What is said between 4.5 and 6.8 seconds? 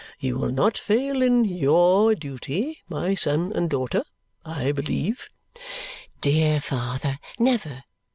believe?" "Dear